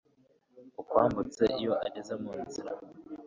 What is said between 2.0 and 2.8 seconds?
mu nzira